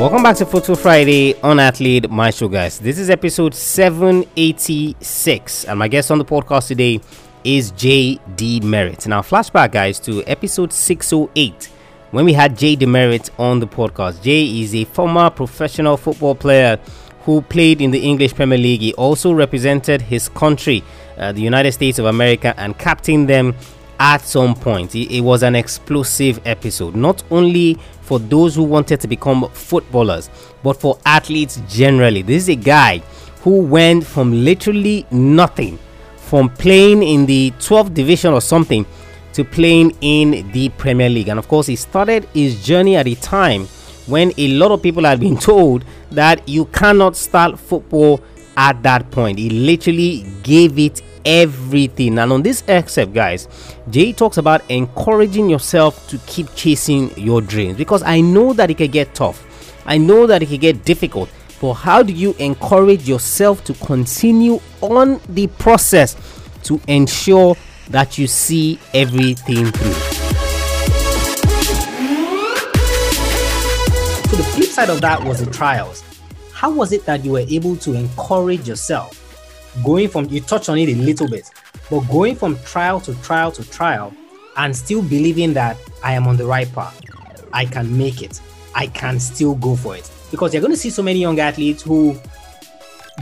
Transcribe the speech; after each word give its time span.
Welcome 0.00 0.22
back 0.22 0.36
to 0.36 0.46
Photo 0.46 0.76
Friday 0.76 1.38
on 1.42 1.60
Athlete 1.60 2.10
Maestro, 2.10 2.48
guys. 2.48 2.78
This 2.78 2.98
is 2.98 3.10
episode 3.10 3.54
786, 3.54 5.64
and 5.66 5.78
my 5.78 5.88
guest 5.88 6.10
on 6.10 6.16
the 6.16 6.24
podcast 6.24 6.68
today 6.68 7.02
is 7.44 7.70
Jay 7.72 8.18
DeMerit. 8.34 9.06
Now, 9.06 9.20
flashback, 9.20 9.72
guys, 9.72 10.00
to 10.00 10.24
episode 10.24 10.72
608 10.72 11.66
when 12.12 12.24
we 12.24 12.32
had 12.32 12.56
Jay 12.56 12.76
Demerit 12.76 13.28
on 13.38 13.60
the 13.60 13.66
podcast. 13.66 14.22
Jay 14.22 14.62
is 14.62 14.74
a 14.74 14.86
former 14.86 15.28
professional 15.28 15.98
football 15.98 16.34
player 16.34 16.78
who 17.24 17.42
played 17.42 17.82
in 17.82 17.90
the 17.90 18.00
English 18.00 18.34
Premier 18.34 18.56
League. 18.56 18.80
He 18.80 18.94
also 18.94 19.32
represented 19.32 20.00
his 20.00 20.30
country, 20.30 20.82
uh, 21.18 21.32
the 21.32 21.42
United 21.42 21.72
States 21.72 21.98
of 21.98 22.06
America, 22.06 22.54
and 22.56 22.78
captained 22.78 23.28
them 23.28 23.54
at 24.00 24.22
some 24.22 24.54
point. 24.54 24.94
It, 24.96 25.14
it 25.14 25.20
was 25.20 25.44
an 25.44 25.54
explosive 25.54 26.40
episode, 26.44 26.96
not 26.96 27.22
only 27.30 27.78
for 28.00 28.18
those 28.18 28.56
who 28.56 28.64
wanted 28.64 29.00
to 29.02 29.06
become 29.06 29.48
footballers, 29.52 30.30
but 30.64 30.80
for 30.80 30.98
athletes 31.06 31.60
generally. 31.68 32.22
This 32.22 32.44
is 32.44 32.48
a 32.48 32.56
guy 32.56 32.98
who 33.42 33.60
went 33.60 34.04
from 34.04 34.32
literally 34.44 35.06
nothing, 35.10 35.78
from 36.16 36.48
playing 36.48 37.02
in 37.02 37.26
the 37.26 37.52
12th 37.58 37.94
division 37.94 38.32
or 38.32 38.40
something, 38.40 38.84
to 39.34 39.44
playing 39.44 39.96
in 40.00 40.50
the 40.52 40.70
Premier 40.70 41.08
League. 41.08 41.28
And 41.28 41.38
of 41.38 41.46
course, 41.46 41.66
he 41.66 41.76
started 41.76 42.26
his 42.34 42.64
journey 42.64 42.96
at 42.96 43.06
a 43.06 43.14
time 43.16 43.66
when 44.06 44.32
a 44.38 44.48
lot 44.48 44.72
of 44.72 44.82
people 44.82 45.04
had 45.04 45.20
been 45.20 45.36
told 45.50 45.84
that 46.10 46.48
you 46.48 46.64
cannot 46.66 47.16
start 47.16 47.58
football 47.58 48.20
at 48.56 48.82
that 48.82 49.10
point. 49.10 49.38
He 49.38 49.50
literally 49.50 50.26
gave 50.42 50.78
it 50.78 51.02
everything. 51.24 52.18
And 52.18 52.32
on 52.32 52.42
this 52.42 52.62
excerpt, 52.68 53.12
guys, 53.12 53.48
Jay 53.90 54.12
talks 54.12 54.36
about 54.36 54.62
encouraging 54.70 55.50
yourself 55.50 56.08
to 56.08 56.18
keep 56.26 56.54
chasing 56.54 57.16
your 57.18 57.40
dreams 57.40 57.76
because 57.76 58.02
I 58.02 58.20
know 58.20 58.52
that 58.52 58.70
it 58.70 58.78
can 58.78 58.90
get 58.90 59.14
tough. 59.14 59.46
I 59.86 59.98
know 59.98 60.26
that 60.26 60.42
it 60.42 60.46
can 60.46 60.58
get 60.58 60.84
difficult. 60.84 61.30
But 61.60 61.74
how 61.74 62.02
do 62.02 62.12
you 62.12 62.34
encourage 62.38 63.06
yourself 63.06 63.64
to 63.64 63.74
continue 63.74 64.60
on 64.80 65.20
the 65.28 65.46
process 65.46 66.16
to 66.62 66.80
ensure 66.86 67.54
that 67.90 68.16
you 68.16 68.26
see 68.26 68.78
everything 68.94 69.66
through? 69.70 69.92
So, 74.30 74.36
the 74.36 74.42
flip 74.54 74.68
side 74.70 74.88
of 74.88 75.02
that 75.02 75.22
was 75.22 75.44
the 75.44 75.50
trials. 75.50 76.02
How 76.52 76.70
was 76.70 76.92
it 76.92 77.04
that 77.04 77.24
you 77.24 77.32
were 77.32 77.44
able 77.48 77.76
to 77.76 77.92
encourage 77.92 78.66
yourself 78.66 79.19
going 79.84 80.08
from 80.08 80.26
you 80.26 80.40
touched 80.40 80.68
on 80.68 80.78
it 80.78 80.88
a 80.88 80.94
little 80.94 81.28
bit, 81.28 81.50
but 81.90 82.00
going 82.00 82.36
from 82.36 82.58
trial 82.60 83.00
to 83.00 83.14
trial 83.22 83.52
to 83.52 83.68
trial 83.70 84.12
and 84.56 84.76
still 84.76 85.02
believing 85.02 85.52
that 85.54 85.76
I 86.02 86.14
am 86.14 86.26
on 86.26 86.36
the 86.36 86.46
right 86.46 86.72
path, 86.72 87.00
I 87.52 87.64
can 87.64 87.96
make 87.96 88.22
it, 88.22 88.40
I 88.74 88.86
can 88.88 89.20
still 89.20 89.54
go 89.54 89.76
for 89.76 89.96
it. 89.96 90.10
Because 90.30 90.54
you're 90.54 90.60
going 90.60 90.72
to 90.72 90.78
see 90.78 90.90
so 90.90 91.02
many 91.02 91.20
young 91.20 91.38
athletes 91.40 91.82
who, 91.82 92.16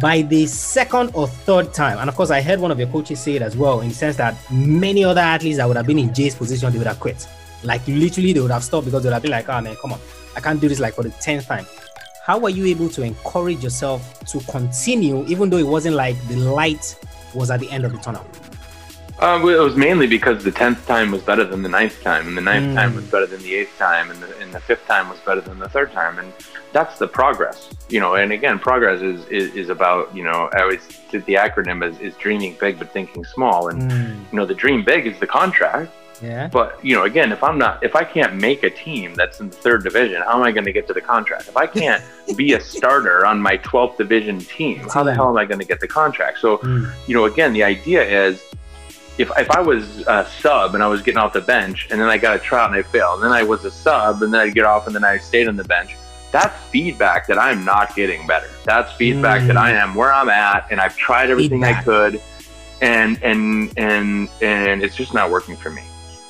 by 0.01 0.23
the 0.23 0.47
second 0.47 1.11
or 1.15 1.27
third 1.27 1.73
time, 1.73 1.99
and 1.99 2.09
of 2.09 2.15
course, 2.15 2.31
I 2.31 2.43
heard 2.43 2.61
one 2.61 2.71
of 2.71 2.79
your 2.79 2.89
coaches 2.89 3.21
say 3.21 3.37
it 3.37 3.43
as 3.43 3.57
well, 3.57 3.81
in 3.81 3.89
the 3.89 3.95
sense 3.95 4.17
that 4.17 4.37
many 4.51 5.05
other 5.05 5.21
athletes 5.21 5.57
that 5.59 5.67
would 5.67 5.77
have 5.77 5.87
been 5.87 5.99
in 5.99 6.13
Jay's 6.13 6.35
position, 6.35 6.71
they 6.73 6.79
would 6.79 6.87
have 6.87 7.01
quit. 7.01 7.27
Like 7.65 7.87
literally, 7.89 8.33
they 8.33 8.41
would 8.41 8.51
have 8.51 8.63
stopped 8.65 8.85
because 8.85 9.03
they 9.03 9.09
would 9.09 9.15
have 9.15 9.23
been 9.23 9.33
like, 9.33 9.49
oh 9.49 9.61
man, 9.61 9.77
come 9.77 9.93
on, 9.93 10.01
I 10.37 10.41
can't 10.41 10.61
do 10.61 10.69
this 10.69 10.81
like 10.81 10.95
for 10.95 11.03
the 11.03 11.11
10th 11.11 11.47
time 11.47 11.67
how 12.29 12.39
were 12.39 12.51
you 12.51 12.67
able 12.67 12.91
to 12.91 13.03
encourage 13.03 13.65
yourself 13.65 14.21
to 14.27 14.39
continue, 14.41 15.25
even 15.29 15.49
though 15.49 15.57
it 15.57 15.67
wasn't 15.67 15.97
like 15.97 16.15
the 16.29 16.37
light 16.37 16.95
was 17.35 17.51
at 17.51 17.59
the 17.59 17.71
end 17.71 17.87
of 17.87 17.93
the 17.93 17.99
tunnel? 17.99 18.25
Uh, 19.19 19.41
well, 19.43 19.49
it 19.49 19.65
was 19.65 19.77
mainly 19.77 20.07
because 20.07 20.45
the 20.45 20.53
tenth 20.53 20.87
time 20.87 21.11
was 21.11 21.23
better 21.23 21.43
than 21.43 21.63
the 21.63 21.69
ninth 21.71 22.03
time, 22.03 22.29
and 22.29 22.37
the 22.37 22.43
ninth 22.43 22.67
mm. 22.67 22.75
time 22.75 22.95
was 22.95 23.05
better 23.07 23.25
than 23.25 23.41
the 23.43 23.55
eighth 23.55 23.77
time, 23.79 24.11
and 24.11 24.23
the, 24.23 24.39
and 24.41 24.53
the 24.53 24.61
fifth 24.61 24.87
time 24.87 25.09
was 25.09 25.19
better 25.21 25.41
than 25.41 25.59
the 25.59 25.71
third 25.71 25.91
time, 25.91 26.19
and 26.19 26.31
that's 26.73 26.99
the 26.99 27.09
progress, 27.09 27.71
you 27.89 27.99
know. 27.99 28.17
And 28.17 28.31
again, 28.31 28.59
progress 28.59 29.01
is 29.01 29.25
is, 29.29 29.55
is 29.55 29.69
about 29.71 30.15
you 30.15 30.23
know 30.23 30.51
I 30.53 30.61
always 30.61 30.87
the 31.11 31.35
acronym 31.47 31.83
is, 31.83 31.99
is 31.99 32.15
dreaming 32.17 32.59
big 32.61 32.79
but 32.79 32.93
thinking 32.93 33.25
small, 33.25 33.69
and 33.69 33.91
mm. 33.91 34.31
you 34.31 34.37
know 34.37 34.45
the 34.45 34.55
dream 34.55 34.85
big 34.85 35.07
is 35.07 35.19
the 35.19 35.27
contract, 35.27 35.91
yeah. 36.23 36.49
But 36.49 36.85
you 36.85 36.95
know, 36.95 37.05
again, 37.05 37.33
if 37.33 37.43
I'm 37.43 37.59
not, 37.59 37.83
if 37.83 37.95
I 37.95 38.05
can't 38.05 38.35
make 38.35 38.63
a 38.63 38.71
team 38.71 39.15
that's 39.15 39.41
in 39.41 39.51
the 39.51 39.57
third 39.57 39.85
division, 39.85 40.23
how 40.23 40.37
am 40.37 40.43
I 40.43 40.53
going 40.53 40.65
to 40.65 40.73
get 40.73 40.87
to 40.89 40.93
the 40.93 41.01
contract? 41.01 41.49
If 41.49 41.57
I 41.57 41.67
can't 41.67 42.03
be 42.37 42.55
a 42.55 42.61
starter 42.61 43.25
on 43.25 43.41
my 43.41 43.59
12th 43.59 43.97
division 43.97 44.41
team, 44.41 44.79
how 44.93 45.03
the 45.03 45.15
hell 45.15 45.29
am 45.29 45.37
I 45.37 45.45
going 45.45 45.61
to 45.61 45.67
get 45.67 45.81
the 45.81 45.89
contract? 45.89 46.39
So, 46.39 46.59
mm. 46.59 46.91
you 47.07 47.15
know, 47.15 47.25
again, 47.25 47.53
the 47.53 47.63
idea 47.63 48.03
is, 48.03 48.43
if 49.19 49.31
if 49.37 49.51
I 49.51 49.61
was 49.61 50.01
a 50.07 50.27
sub 50.41 50.75
and 50.75 50.83
I 50.83 50.87
was 50.87 51.03
getting 51.03 51.19
off 51.19 51.33
the 51.33 51.41
bench, 51.41 51.89
and 51.91 52.01
then 52.01 52.09
I 52.09 52.19
got 52.19 52.37
a 52.37 52.39
tryout 52.39 52.71
and 52.71 52.79
I 52.79 52.83
failed, 52.83 53.23
and 53.23 53.25
then 53.25 53.33
I 53.33 53.43
was 53.43 53.65
a 53.65 53.71
sub 53.71 54.23
and 54.23 54.33
then 54.33 54.41
I 54.41 54.49
get 54.51 54.65
off 54.65 54.87
and 54.87 54.95
then 54.95 55.05
I 55.05 55.19
stayed 55.19 55.49
on 55.49 55.57
the 55.57 55.65
bench. 55.65 55.97
That's 56.31 56.55
feedback 56.69 57.27
that 57.29 57.39
I'm 57.39 57.65
not 57.65 57.97
getting 57.97 58.27
better. 58.27 58.51
That's 58.65 58.93
feedback 58.93 59.43
mm. 59.43 59.47
that 59.47 59.57
I 59.57 59.73
am 59.73 59.95
where 59.95 60.13
I'm 60.13 60.29
at, 60.29 60.69
and 60.71 60.81
I've 60.81 60.97
tried 60.97 61.31
everything 61.31 61.63
feedback. 61.63 61.81
I 61.81 61.85
could, 61.85 62.23
and 62.81 63.23
and 63.23 63.73
and 63.77 64.29
and 64.43 64.83
it's 64.83 64.95
just 64.95 65.15
not 65.15 65.31
working 65.31 65.57
for 65.57 65.71
me 65.71 65.83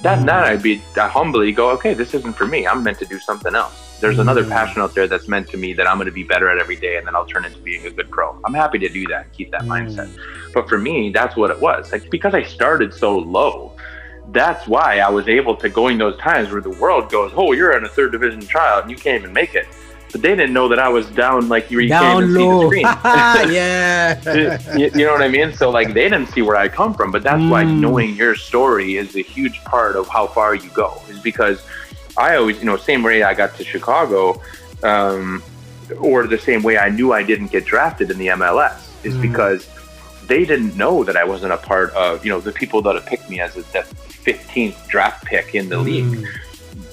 that 0.03 0.25
that 0.27 0.45
I'd 0.45 0.63
be 0.63 0.81
I 0.97 1.09
humbly 1.09 1.53
go, 1.53 1.71
okay, 1.71 1.95
this 1.95 2.15
isn't 2.15 2.35
for 2.35 2.47
me. 2.47 2.67
I'm 2.67 2.83
meant 2.83 2.99
to 3.01 3.07
do 3.07 3.19
something 3.19 3.55
else. 3.55 3.99
There's 4.01 4.21
another 4.21 4.45
mm. 4.45 4.51
passion 4.51 4.81
out 4.81 4.95
there 4.95 5.09
that's 5.09 5.27
meant 5.27 5.49
to 5.49 5.57
me 5.57 5.73
that 5.73 5.89
I'm 5.89 5.97
going 5.97 6.07
to 6.07 6.13
be 6.13 6.23
better 6.23 6.49
at 6.49 6.59
every 6.59 6.77
day, 6.77 6.99
and 6.99 7.07
then 7.07 7.17
I'll 7.17 7.27
turn 7.27 7.45
into 7.45 7.59
being 7.59 7.85
a 7.85 7.91
good 7.91 8.09
pro. 8.11 8.41
I'm 8.45 8.55
happy 8.55 8.79
to 8.79 8.89
do 8.89 9.07
that 9.09 9.25
and 9.25 9.33
keep 9.33 9.51
that 9.51 9.63
mm. 9.63 9.69
mindset. 9.69 10.17
But 10.55 10.69
for 10.69 10.79
me, 10.79 11.11
that's 11.11 11.37
what 11.37 11.51
it 11.51 11.61
was. 11.61 11.91
Like 11.91 12.09
because 12.11 12.35
I 12.35 12.45
started 12.45 12.95
so 12.95 13.19
low, 13.19 13.73
that's 14.31 14.67
why 14.69 14.99
I 14.99 15.09
was 15.09 15.27
able 15.27 15.57
to 15.57 15.69
going 15.69 15.99
those 15.99 16.17
times 16.19 16.51
where 16.51 16.61
the 16.61 16.71
world 16.71 17.11
goes, 17.11 17.33
oh, 17.35 17.53
you're 17.53 17.77
in 17.77 17.85
a 17.85 17.89
third 17.89 18.13
division 18.13 18.41
trial 18.41 18.81
and 18.83 18.91
you 18.91 18.97
can't 18.97 19.23
even 19.23 19.33
make 19.33 19.55
it 19.55 19.67
but 20.13 20.23
they 20.23 20.31
didn't 20.31 20.53
know 20.53 20.69
that 20.69 20.79
I 20.79 20.89
was 20.89 21.07
down 21.11 21.49
like 21.49 21.71
you, 21.71 21.87
down 21.89 22.23
can't 22.23 22.33
low. 22.33 22.71
see 22.71 22.83
the 22.83 22.95
screen. 22.95 23.05
yeah, 23.55 24.77
you, 24.77 24.91
you, 24.95 25.07
know 25.07 25.13
what 25.13 25.23
I 25.23 25.29
mean. 25.29 25.53
So 25.53 25.71
like 25.71 25.89
they 25.89 26.09
didn't 26.09 26.29
see 26.29 26.43
where 26.43 26.57
I 26.57 26.69
come 26.69 26.95
from, 26.95 27.11
but 27.11 27.23
that's 27.23 27.43
mm. 27.43 27.51
why 27.51 27.65
knowing 27.65 28.15
your 28.15 28.35
story 28.35 28.97
is 28.97 29.17
a 29.17 29.23
huge 29.23 29.63
part 29.65 29.97
of 29.97 30.09
how 30.09 30.27
far 30.27 30.55
you 30.55 30.71
go. 30.71 31.01
Is 31.09 31.19
because 31.21 31.65
I 32.17 32.37
always, 32.37 32.59
you 32.59 32.65
know, 32.65 32.77
same 32.77 33.03
way 33.03 33.23
I 33.23 33.35
got 33.35 33.55
to 33.57 33.65
Chicago, 33.65 34.43
um, 34.83 35.43
or 35.99 36.27
the 36.27 36.39
same 36.39 36.63
way 36.63 36.79
I 36.79 36.89
knew 36.89 37.13
I 37.13 37.23
didn't 37.23 37.51
get 37.53 37.65
drafted 37.65 38.11
in 38.11 38.19
the 38.19 38.29
MLS 38.29 39.05
is 39.05 39.15
mm. 39.15 39.23
because 39.23 39.69
they 40.27 40.45
didn't 40.45 40.77
know 40.77 41.05
that 41.05 41.17
I 41.17 41.25
wasn't 41.25 41.53
a 41.53 41.57
part 41.57 41.91
of, 41.93 42.25
you 42.25 42.31
know, 42.31 42.41
the 42.41 42.53
people 42.53 42.83
that 42.83 42.95
have 42.95 43.07
picked 43.07 43.31
me 43.31 43.41
as 43.41 43.57
a, 43.57 43.63
the 43.73 43.87
15th 44.25 44.87
draft 44.89 45.25
pick 45.25 45.55
in 45.55 45.69
the 45.69 45.77
mm. 45.77 45.85
league 45.85 46.29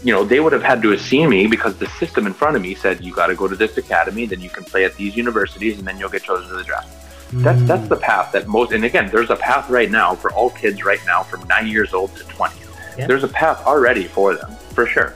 you 0.05 0.13
know, 0.13 0.23
they 0.23 0.39
would 0.39 0.53
have 0.53 0.61
had 0.61 0.83
to 0.83 0.91
have 0.91 1.01
seen 1.01 1.29
me 1.31 1.47
because 1.47 1.75
the 1.77 1.87
system 1.87 2.27
in 2.27 2.33
front 2.33 2.55
of 2.55 2.61
me 2.61 2.75
said 2.75 3.03
you 3.03 3.11
got 3.11 3.27
to 3.27 3.35
go 3.35 3.47
to 3.47 3.55
this 3.55 3.75
academy, 3.75 4.27
then 4.27 4.39
you 4.39 4.51
can 4.51 4.63
play 4.63 4.85
at 4.85 4.95
these 4.95 5.17
universities, 5.17 5.79
and 5.79 5.87
then 5.87 5.97
you'll 5.97 6.11
get 6.11 6.21
chosen 6.21 6.47
to 6.47 6.53
the 6.53 6.63
draft. 6.63 6.89
Mm. 7.31 7.41
That's 7.41 7.63
that's 7.63 7.87
the 7.89 7.95
path 7.95 8.31
that 8.33 8.47
most. 8.47 8.71
And 8.71 8.85
again, 8.85 9.09
there's 9.11 9.31
a 9.31 9.35
path 9.35 9.67
right 9.67 9.89
now 9.89 10.13
for 10.13 10.31
all 10.31 10.51
kids 10.51 10.85
right 10.85 10.99
now 11.07 11.23
from 11.23 11.41
nine 11.47 11.65
years 11.65 11.91
old 11.91 12.15
to 12.17 12.23
twenty. 12.25 12.59
Yeah. 12.99 13.07
There's 13.07 13.23
a 13.23 13.27
path 13.27 13.65
already 13.65 14.03
for 14.03 14.35
them 14.35 14.51
for 14.75 14.85
sure. 14.85 15.15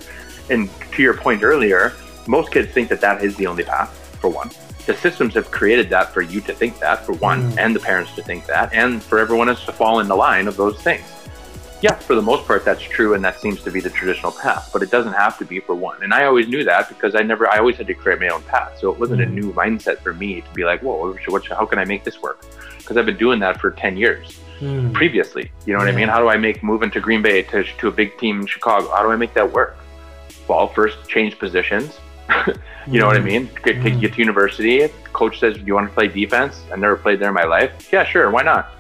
And 0.50 0.68
to 0.94 1.04
your 1.04 1.14
point 1.14 1.44
earlier, 1.44 1.94
most 2.26 2.52
kids 2.52 2.74
think 2.74 2.90
that 2.90 3.00
that 3.02 3.24
is 3.24 3.36
the 3.36 3.46
only 3.46 3.66
path 3.66 3.92
for 4.20 4.32
one. 4.32 4.50
The 4.88 4.96
systems 4.96 5.36
have 5.36 5.52
created 5.52 5.92
that 5.92 6.12
for 6.16 6.24
you 6.24 6.42
to 6.42 6.52
think 6.52 6.80
that 6.80 7.06
for 7.06 7.14
one, 7.14 7.52
mm. 7.52 7.60
and 7.60 7.76
the 7.76 7.80
parents 7.80 8.16
to 8.16 8.24
think 8.24 8.48
that, 8.48 8.74
and 8.74 9.04
for 9.04 9.20
everyone 9.20 9.50
else 9.50 9.64
to 9.66 9.72
fall 9.72 10.00
in 10.00 10.08
the 10.08 10.16
line 10.16 10.48
of 10.48 10.58
those 10.58 10.82
things 10.82 11.06
yeah, 11.82 11.94
for 11.94 12.16
the 12.16 12.22
most 12.22 12.46
part, 12.46 12.66
that's 12.66 12.82
true, 12.82 13.14
and 13.14 13.24
that 13.24 13.40
seems 13.40 13.64
to 13.64 13.72
be 13.72 13.80
the 13.80 13.90
traditional 13.90 14.32
path. 14.32 14.70
But 14.74 14.84
it 14.84 14.92
doesn't 14.92 15.14
have 15.14 15.38
to 15.38 15.46
be 15.46 15.60
for 15.60 15.76
one. 15.76 16.04
And 16.04 16.14
I 16.14 16.26
always 16.26 16.48
knew 16.48 16.64
that 16.66 16.90
because 16.90 17.16
I 17.16 17.22
never, 17.22 17.50
I 17.50 17.58
always 17.58 17.78
had 17.78 17.88
to 17.88 17.94
create 17.94 18.20
my 18.20 18.28
own 18.30 18.42
path. 18.44 18.78
So 18.80 18.92
it 18.92 19.00
wasn't 19.00 19.22
mm. 19.22 19.28
a 19.28 19.30
new 19.30 19.54
mindset 19.54 20.00
for 20.00 20.14
me 20.14 20.42
to 20.42 20.54
be 20.54 20.66
like, 20.66 20.82
whoa, 20.82 21.16
what, 21.28 21.48
how 21.48 21.66
can 21.66 21.80
I 21.80 21.86
make 21.86 22.04
this 22.04 22.22
work? 22.22 22.46
Because 22.78 22.98
I've 22.98 23.06
been 23.06 23.18
doing 23.18 23.40
that 23.40 23.62
for 23.62 23.72
ten 23.72 23.96
years 23.96 24.40
mm. 24.60 24.94
previously. 24.94 25.52
You 25.66 25.74
know 25.74 25.80
what 25.80 25.88
yeah. 25.88 25.94
I 25.94 25.96
mean? 25.96 26.10
How 26.10 26.20
do 26.20 26.28
I 26.28 26.38
make 26.38 26.64
moving 26.64 26.92
to 26.92 27.00
Green 27.00 27.22
Bay 27.22 27.44
to 27.44 27.64
to 27.64 27.88
a 27.88 27.92
big 27.92 28.18
team 28.18 28.42
in 28.42 28.46
Chicago? 28.46 28.90
How 28.90 29.04
do 29.04 29.12
I 29.12 29.16
make 29.16 29.34
that 29.34 29.52
work? 29.52 29.78
Well, 30.48 30.68
first 30.68 31.08
change 31.08 31.40
positions. 31.40 32.00
you 32.30 32.34
mm. 32.34 33.00
know 33.00 33.08
what 33.08 33.16
I 33.16 33.20
mm. 33.20 33.26
mean? 33.26 33.50
Get, 33.64 33.82
get, 33.82 34.00
get 34.00 34.14
to 34.14 34.20
university. 34.20 34.88
Coach 35.14 35.40
says, 35.40 35.56
"Do 35.56 35.64
you 35.66 35.76
want 35.76 35.88
to 35.88 35.94
play 35.94 36.08
defense?" 36.08 36.62
I 36.74 36.76
never 36.76 36.98
played 36.98 37.20
there 37.20 37.30
in 37.30 37.36
my 37.36 37.46
life. 37.46 37.90
Yeah, 37.92 38.04
sure. 38.04 38.30
Why 38.32 38.44
not? 38.44 38.72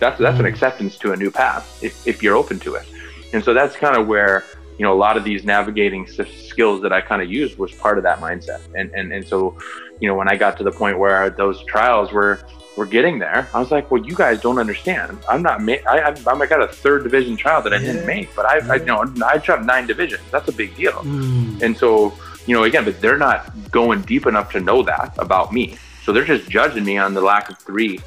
That's 0.00 0.18
that's 0.18 0.38
an 0.38 0.44
mm. 0.44 0.48
acceptance 0.48 0.98
to 0.98 1.12
a 1.12 1.16
new 1.16 1.30
path 1.30 1.82
if, 1.82 2.06
if 2.06 2.22
you're 2.22 2.36
open 2.36 2.58
to 2.60 2.74
it. 2.74 2.86
And 3.32 3.42
so 3.42 3.52
that's 3.52 3.76
kind 3.76 3.96
of 3.96 4.06
where 4.06 4.44
you 4.78 4.84
know 4.84 4.92
a 4.92 4.96
lot 4.96 5.16
of 5.16 5.24
these 5.24 5.44
navigating 5.44 6.06
skills 6.06 6.82
that 6.82 6.92
I 6.92 7.00
kind 7.00 7.22
of 7.22 7.30
used 7.30 7.58
was 7.58 7.72
part 7.72 7.98
of 7.98 8.04
that 8.04 8.20
mindset. 8.20 8.60
And 8.74 8.90
and 8.94 9.12
and 9.12 9.26
so 9.26 9.56
you 10.00 10.08
know 10.08 10.14
when 10.14 10.28
I 10.28 10.36
got 10.36 10.56
to 10.58 10.64
the 10.64 10.72
point 10.72 10.98
where 10.98 11.30
those 11.30 11.62
trials 11.64 12.12
were 12.12 12.40
were 12.76 12.86
getting 12.86 13.20
there, 13.20 13.48
I 13.54 13.60
was 13.60 13.70
like, 13.70 13.90
well, 13.90 14.04
you 14.04 14.14
guys 14.14 14.40
don't 14.40 14.58
understand. 14.58 15.18
I'm 15.28 15.42
not. 15.42 15.62
Ma- 15.62 15.84
I 15.86 16.00
I, 16.00 16.14
I 16.26 16.46
got 16.46 16.62
a 16.62 16.68
third 16.68 17.04
division 17.04 17.36
trial 17.36 17.62
that 17.62 17.72
I 17.72 17.76
yeah. 17.76 17.92
didn't 17.92 18.06
make, 18.06 18.34
but 18.34 18.46
I, 18.46 18.58
yeah. 18.58 18.72
I 18.72 18.76
you 18.76 18.84
know 18.86 19.14
I 19.24 19.38
jumped 19.38 19.66
nine 19.66 19.86
divisions. 19.86 20.22
That's 20.30 20.48
a 20.48 20.52
big 20.52 20.74
deal. 20.76 20.92
Mm. 20.92 21.62
And 21.62 21.76
so 21.76 22.14
you 22.46 22.54
know 22.54 22.64
again, 22.64 22.84
but 22.84 23.00
they're 23.00 23.18
not 23.18 23.52
going 23.70 24.02
deep 24.02 24.26
enough 24.26 24.50
to 24.52 24.60
know 24.60 24.82
that 24.82 25.14
about 25.18 25.52
me. 25.52 25.76
So 26.02 26.12
they're 26.12 26.24
just 26.24 26.50
judging 26.50 26.84
me 26.84 26.98
on 26.98 27.14
the 27.14 27.22
lack 27.22 27.48
of 27.48 27.58
three 27.58 28.00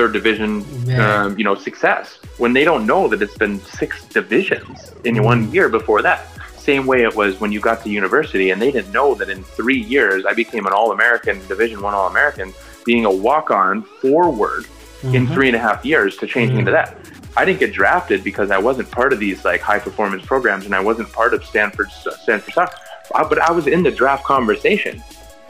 third 0.00 0.14
division, 0.14 0.64
um, 0.98 1.36
you 1.36 1.44
know, 1.44 1.54
success 1.54 2.18
when 2.38 2.54
they 2.54 2.64
don't 2.64 2.86
know 2.86 3.06
that 3.06 3.20
it's 3.20 3.36
been 3.36 3.60
six 3.60 4.06
divisions 4.06 4.94
in 5.04 5.16
mm. 5.16 5.24
one 5.24 5.52
year 5.52 5.68
before 5.68 6.00
that. 6.00 6.20
same 6.56 6.86
way 6.86 7.02
it 7.02 7.14
was 7.14 7.38
when 7.38 7.52
you 7.52 7.60
got 7.60 7.82
to 7.82 7.90
university 7.90 8.48
and 8.50 8.62
they 8.62 8.70
didn't 8.70 8.92
know 8.92 9.14
that 9.14 9.28
in 9.28 9.42
three 9.58 9.82
years 9.94 10.24
I 10.24 10.32
became 10.32 10.64
an 10.66 10.72
all-American, 10.72 11.36
Division 11.48 11.82
One 11.82 11.92
All-American, 11.92 12.54
being 12.86 13.04
a 13.04 13.10
walk-on 13.10 13.82
forward 14.00 14.64
mm-hmm. 14.64 15.14
in 15.16 15.26
three 15.34 15.48
and 15.48 15.56
a 15.56 15.58
half 15.68 15.84
years 15.84 16.16
to 16.18 16.26
changing 16.26 16.56
mm-hmm. 16.56 16.68
into 16.68 16.72
that. 16.72 16.96
I 17.36 17.44
didn't 17.44 17.60
get 17.60 17.72
drafted 17.74 18.24
because 18.24 18.50
I 18.50 18.58
wasn't 18.58 18.90
part 18.90 19.12
of 19.12 19.18
these 19.18 19.44
like 19.44 19.60
high 19.60 19.80
performance 19.80 20.24
programs 20.24 20.64
and 20.64 20.74
I 20.74 20.80
wasn't 20.80 21.12
part 21.12 21.34
of 21.34 21.44
Stanford 21.44 21.90
Stanford 22.24 22.54
soccer. 22.54 22.76
But 23.12 23.38
I 23.38 23.50
was 23.52 23.66
in 23.66 23.82
the 23.82 23.90
draft 23.90 24.24
conversation. 24.24 25.02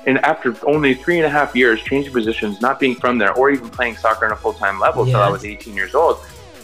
And 0.07 0.19
after 0.19 0.55
only 0.67 0.95
three 0.95 1.19
and 1.19 1.27
a 1.27 1.31
half 1.31 1.55
years 1.55 1.83
changing 1.83 2.13
positions, 2.13 2.61
not 2.61 2.81
being 2.81 2.95
from 2.95 3.19
there, 3.19 3.33
or 3.35 3.51
even 3.51 3.69
playing 3.69 3.97
soccer 3.97 4.27
on 4.27 4.33
a 4.33 4.37
full 4.37 4.55
time 4.55 4.81
level 4.81 5.05
until 5.05 5.21
I 5.21 5.29
was 5.29 5.45
18 5.45 5.75
years 5.75 5.95
old, 5.95 6.19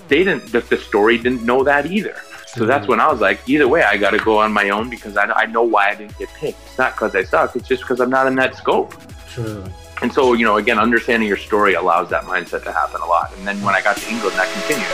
they 0.08 0.24
didn't. 0.24 0.50
The, 0.52 0.60
the 0.60 0.78
story 0.78 1.18
didn't 1.18 1.44
know 1.44 1.62
that 1.64 1.86
either. 1.86 2.16
So 2.46 2.64
that's 2.64 2.88
when 2.88 3.00
I 3.00 3.08
was 3.12 3.20
like, 3.20 3.40
either 3.46 3.68
way, 3.68 3.82
I 3.82 3.98
got 3.98 4.12
to 4.12 4.18
go 4.18 4.38
on 4.38 4.50
my 4.50 4.70
own 4.70 4.88
because 4.88 5.16
I, 5.18 5.24
I 5.24 5.44
know 5.44 5.62
why 5.62 5.90
I 5.90 5.94
didn't 5.94 6.16
get 6.16 6.28
picked. 6.30 6.58
It's 6.64 6.78
not 6.78 6.94
because 6.94 7.14
I 7.14 7.22
suck. 7.22 7.54
It's 7.54 7.68
just 7.68 7.82
because 7.82 8.00
I'm 8.00 8.08
not 8.08 8.26
in 8.26 8.34
that 8.36 8.56
scope. 8.56 8.94
True. 9.28 9.62
And 10.00 10.10
so, 10.10 10.32
you 10.32 10.46
know, 10.46 10.56
again, 10.56 10.78
understanding 10.78 11.28
your 11.28 11.36
story 11.36 11.74
allows 11.74 12.08
that 12.10 12.24
mindset 12.24 12.64
to 12.64 12.72
happen 12.72 13.02
a 13.02 13.06
lot. 13.06 13.30
And 13.36 13.46
then 13.46 13.60
when 13.60 13.74
I 13.74 13.82
got 13.82 13.98
to 13.98 14.08
England, 14.08 14.36
that 14.36 14.50
continued. 14.54 14.88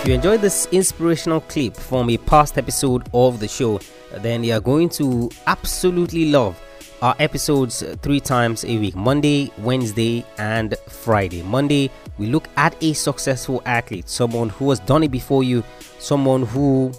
If 0.00 0.08
you 0.08 0.14
enjoyed 0.14 0.40
this 0.42 0.68
inspirational 0.72 1.40
clip 1.40 1.76
from 1.76 2.10
a 2.10 2.18
past 2.18 2.58
episode 2.58 3.08
of 3.14 3.40
the 3.40 3.48
show, 3.48 3.80
then 4.18 4.44
you 4.44 4.52
are 4.54 4.60
going 4.60 4.88
to 4.90 5.30
absolutely 5.46 6.30
love 6.30 6.60
our 7.02 7.14
episodes 7.18 7.82
three 8.02 8.20
times 8.20 8.64
a 8.64 8.76
week 8.78 8.94
Monday, 8.94 9.50
Wednesday, 9.58 10.24
and 10.38 10.74
Friday. 10.88 11.42
Monday, 11.42 11.90
we 12.18 12.26
look 12.26 12.48
at 12.56 12.76
a 12.82 12.92
successful 12.92 13.62
athlete, 13.64 14.08
someone 14.08 14.50
who 14.50 14.70
has 14.70 14.80
done 14.80 15.02
it 15.02 15.10
before 15.10 15.42
you, 15.42 15.64
someone 15.98 16.42
who 16.42 16.92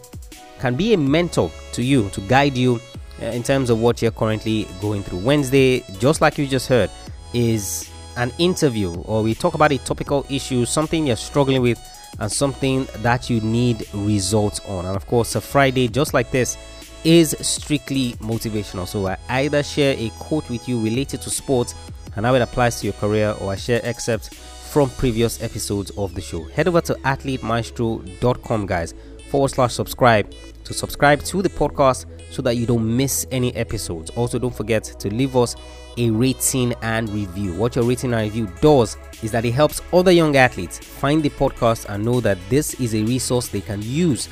can 0.60 0.76
be 0.76 0.94
a 0.94 0.98
mentor 0.98 1.52
to 1.74 1.84
you, 1.84 2.10
to 2.10 2.22
guide 2.22 2.56
you 2.56 2.80
uh, 3.22 3.26
in 3.26 3.44
terms 3.44 3.70
of 3.70 3.80
what 3.80 4.02
you're 4.02 4.12
currently 4.12 4.68
going 4.80 5.04
through. 5.04 5.20
Wednesday, 5.20 5.84
just 6.00 6.22
like 6.22 6.38
you 6.38 6.48
just 6.48 6.68
heard, 6.68 6.90
is 7.34 7.90
an 8.18 8.32
interview 8.40 8.94
or 9.04 9.24
we 9.24 9.34
talk 9.34 9.54
about 9.54 9.72
a 9.72 9.78
topical 9.80 10.26
issue, 10.30 10.66
something 10.66 11.08
you're 11.08 11.16
struggling 11.16 11.62
with, 11.62 11.80
and 12.20 12.32
something 12.32 12.88
that 12.98 13.30
you 13.30 13.40
need 13.42 13.88
results 13.94 14.60
on. 14.68 14.86
And 14.86 14.96
of 14.96 15.08
course, 15.08 15.36
a 15.36 15.42
Friday, 15.42 15.88
just 15.88 16.14
like 16.14 16.30
this, 16.32 16.58
is 17.04 17.36
strictly 17.42 18.14
motivational. 18.14 18.88
So 18.88 19.08
I 19.08 19.18
either 19.30 19.64
share 19.64 19.96
a 19.98 20.10
quote 20.20 20.50
with 20.50 20.68
you 20.68 20.82
related 20.82 21.22
to 21.24 21.30
sports 21.30 21.76
and 22.16 22.26
how 22.26 22.34
it 22.36 22.42
applies 22.42 22.80
to 22.82 22.88
your 22.88 22.94
career, 22.94 23.36
or 23.42 23.52
I 23.52 23.56
share 23.56 23.80
excerpts 23.84 24.30
from 24.30 24.90
previous 24.92 25.42
episodes 25.42 25.92
of 25.92 26.14
the 26.14 26.22
show. 26.22 26.44
Head 26.44 26.68
over 26.68 26.82
to 26.82 26.94
athletemaestro.com, 26.94 28.66
guys, 28.66 28.94
forward 29.30 29.50
slash 29.50 29.74
subscribe 29.74 30.32
to 30.64 30.74
subscribe 30.74 31.24
to 31.24 31.42
the 31.42 31.50
podcast 31.50 32.06
so 32.32 32.42
that 32.42 32.56
you 32.56 32.66
don't 32.66 32.96
miss 32.96 33.26
any 33.32 33.54
episodes. 33.56 34.10
Also, 34.12 34.40
don't 34.40 34.56
forget 34.56 34.84
to 34.84 35.14
leave 35.14 35.36
us 35.36 35.56
a 35.98 36.10
rating 36.10 36.74
and 36.82 37.10
review. 37.10 37.54
What 37.56 37.76
your 37.76 37.84
rating 37.84 38.14
and 38.14 38.24
review 38.24 38.50
does 38.62 38.98
is 39.22 39.32
that 39.32 39.44
it 39.44 39.52
helps 39.52 39.82
other 39.92 40.12
young 40.12 40.38
athletes 40.38 40.80
find 40.80 41.22
the 41.22 41.30
podcast 41.30 41.86
and 41.90 42.06
know 42.06 42.22
that 42.22 42.38
this 42.50 42.76
is 42.76 42.96
a 42.96 43.04
resource 43.04 43.50
they 43.50 43.62
can 43.62 43.82
use 43.82 44.30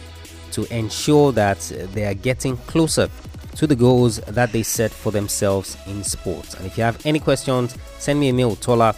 to 0.51 0.65
ensure 0.73 1.31
that 1.33 1.59
they 1.93 2.05
are 2.05 2.13
getting 2.13 2.57
closer 2.57 3.09
to 3.55 3.67
the 3.67 3.75
goals 3.75 4.17
that 4.21 4.51
they 4.51 4.63
set 4.63 4.91
for 4.91 5.11
themselves 5.11 5.77
in 5.87 6.03
sports. 6.03 6.53
And 6.53 6.65
if 6.65 6.77
you 6.77 6.83
have 6.83 7.05
any 7.05 7.19
questions, 7.19 7.77
send 7.97 8.19
me 8.19 8.29
a 8.29 8.33
mail, 8.33 8.55
tola 8.55 8.95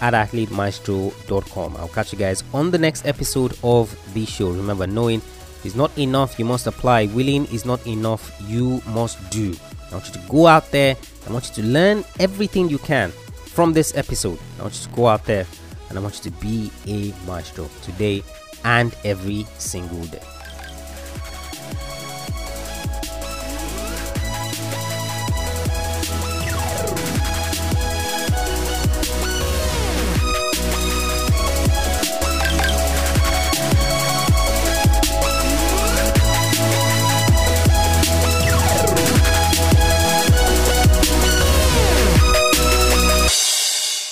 at 0.00 0.14
athletemaestro.com. 0.14 1.76
I'll 1.76 1.88
catch 1.88 2.12
you 2.12 2.18
guys 2.18 2.44
on 2.52 2.70
the 2.70 2.78
next 2.78 3.06
episode 3.06 3.56
of 3.62 3.96
the 4.14 4.26
show. 4.26 4.50
Remember, 4.50 4.86
knowing 4.86 5.22
is 5.64 5.76
not 5.76 5.96
enough, 5.96 6.38
you 6.38 6.44
must 6.44 6.66
apply. 6.66 7.06
Willing 7.06 7.46
is 7.46 7.64
not 7.64 7.86
enough, 7.86 8.36
you 8.46 8.82
must 8.86 9.30
do. 9.30 9.54
I 9.90 9.94
want 9.94 10.08
you 10.08 10.20
to 10.20 10.28
go 10.28 10.46
out 10.46 10.70
there. 10.72 10.96
I 11.26 11.32
want 11.32 11.48
you 11.48 11.62
to 11.62 11.68
learn 11.68 12.04
everything 12.18 12.68
you 12.68 12.78
can 12.78 13.10
from 13.10 13.72
this 13.72 13.96
episode. 13.96 14.38
I 14.58 14.62
want 14.62 14.74
you 14.74 14.88
to 14.90 14.96
go 14.96 15.06
out 15.06 15.24
there 15.24 15.46
and 15.88 15.98
I 15.98 16.02
want 16.02 16.24
you 16.24 16.30
to 16.30 16.36
be 16.38 16.70
a 16.86 17.14
maestro 17.26 17.68
today 17.82 18.22
and 18.64 18.94
every 19.04 19.46
single 19.58 20.04
day. 20.06 20.41